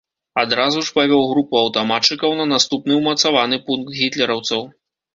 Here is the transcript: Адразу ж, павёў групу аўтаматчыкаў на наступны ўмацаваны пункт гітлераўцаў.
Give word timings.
Адразу 0.43 0.79
ж, 0.87 0.89
павёў 0.95 1.27
групу 1.33 1.53
аўтаматчыкаў 1.63 2.31
на 2.41 2.49
наступны 2.55 2.93
ўмацаваны 3.03 3.65
пункт 3.71 3.97
гітлераўцаў. 4.03 4.71